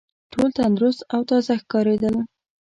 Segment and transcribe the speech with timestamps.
[0.33, 2.15] ټول تندرست او تازه ښکارېدل.